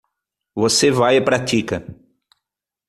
Você 0.55 0.89
vai 0.89 1.17
e 1.17 1.21
pratica. 1.21 1.85